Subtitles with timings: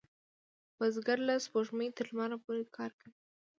[0.77, 3.11] بزګر له سپوږمۍ تر لمر پورې کار کوي